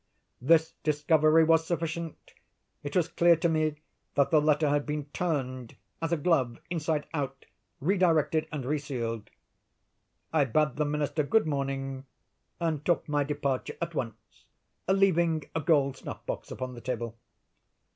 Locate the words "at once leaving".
13.79-15.43